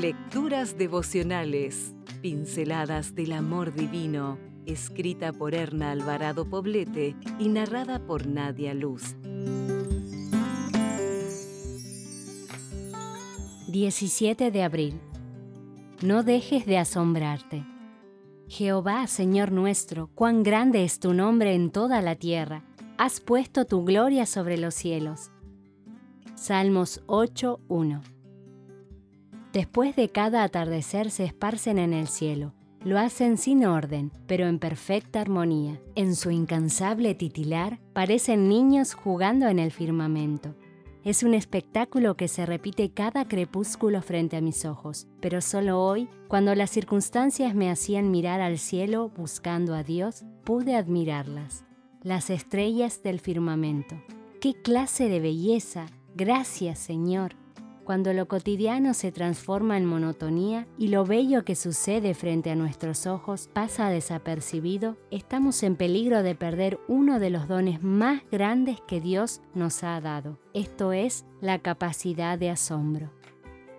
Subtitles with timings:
[0.00, 8.72] Lecturas devocionales, pinceladas del amor divino, escrita por Erna Alvarado Poblete y narrada por Nadia
[8.72, 9.14] Luz.
[13.68, 14.98] 17 de abril.
[16.00, 17.66] No dejes de asombrarte.
[18.48, 22.64] Jehová, Señor nuestro, cuán grande es tu nombre en toda la tierra.
[22.96, 25.30] Has puesto tu gloria sobre los cielos.
[26.36, 28.19] Salmos 8.1
[29.52, 32.54] Después de cada atardecer se esparcen en el cielo.
[32.84, 35.80] Lo hacen sin orden, pero en perfecta armonía.
[35.96, 40.54] En su incansable titilar parecen niños jugando en el firmamento.
[41.02, 46.08] Es un espectáculo que se repite cada crepúsculo frente a mis ojos, pero solo hoy,
[46.28, 51.64] cuando las circunstancias me hacían mirar al cielo buscando a Dios, pude admirarlas.
[52.02, 54.00] Las estrellas del firmamento.
[54.40, 55.86] ¡Qué clase de belleza!
[56.14, 57.39] Gracias, Señor
[57.90, 63.08] cuando lo cotidiano se transforma en monotonía y lo bello que sucede frente a nuestros
[63.08, 69.00] ojos pasa desapercibido, estamos en peligro de perder uno de los dones más grandes que
[69.00, 70.38] Dios nos ha dado.
[70.54, 73.10] Esto es la capacidad de asombro.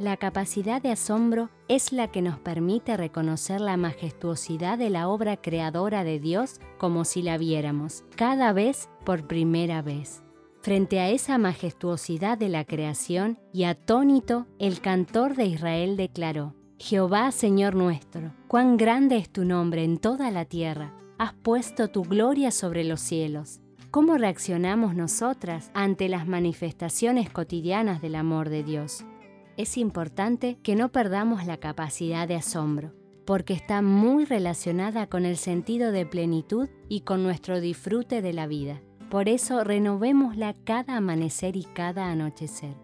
[0.00, 5.36] La capacidad de asombro es la que nos permite reconocer la majestuosidad de la obra
[5.36, 10.24] creadora de Dios como si la viéramos, cada vez por primera vez.
[10.62, 17.32] Frente a esa majestuosidad de la creación y atónito, el cantor de Israel declaró, Jehová
[17.32, 22.50] Señor nuestro, cuán grande es tu nombre en toda la tierra, has puesto tu gloria
[22.50, 23.60] sobre los cielos.
[23.90, 29.06] ¿Cómo reaccionamos nosotras ante las manifestaciones cotidianas del amor de Dios?
[29.56, 32.92] Es importante que no perdamos la capacidad de asombro,
[33.24, 38.46] porque está muy relacionada con el sentido de plenitud y con nuestro disfrute de la
[38.46, 38.82] vida.
[39.10, 42.76] Por eso renovémosla cada amanecer y cada anochecer.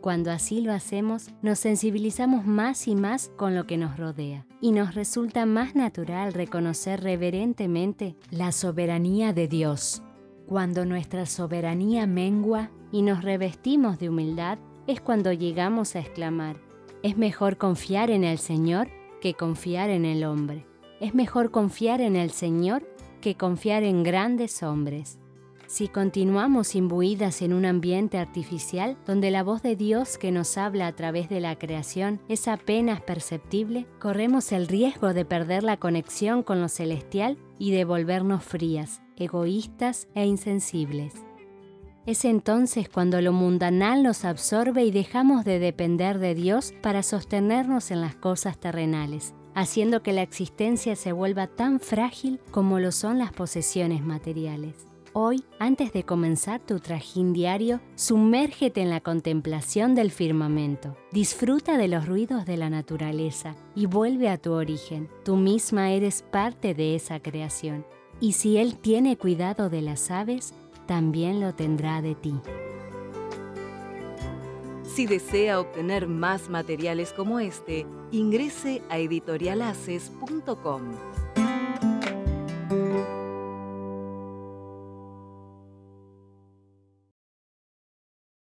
[0.00, 4.72] Cuando así lo hacemos, nos sensibilizamos más y más con lo que nos rodea y
[4.72, 10.02] nos resulta más natural reconocer reverentemente la soberanía de Dios.
[10.46, 14.58] Cuando nuestra soberanía mengua y nos revestimos de humildad,
[14.88, 16.56] es cuando llegamos a exclamar,
[17.04, 18.88] es mejor confiar en el Señor
[19.20, 20.66] que confiar en el hombre.
[20.98, 22.82] Es mejor confiar en el Señor
[23.20, 25.20] que confiar en grandes hombres.
[25.70, 30.88] Si continuamos imbuidas en un ambiente artificial donde la voz de Dios que nos habla
[30.88, 36.42] a través de la creación es apenas perceptible, corremos el riesgo de perder la conexión
[36.42, 41.14] con lo celestial y de volvernos frías, egoístas e insensibles.
[42.04, 47.92] Es entonces cuando lo mundanal nos absorbe y dejamos de depender de Dios para sostenernos
[47.92, 53.18] en las cosas terrenales, haciendo que la existencia se vuelva tan frágil como lo son
[53.18, 54.89] las posesiones materiales.
[55.12, 60.96] Hoy, antes de comenzar tu trajín diario, sumérgete en la contemplación del firmamento.
[61.10, 65.08] Disfruta de los ruidos de la naturaleza y vuelve a tu origen.
[65.24, 67.84] Tú misma eres parte de esa creación.
[68.20, 70.54] Y si Él tiene cuidado de las aves,
[70.86, 72.34] también lo tendrá de ti.
[74.84, 80.82] Si desea obtener más materiales como este, ingrese a editorialaces.com.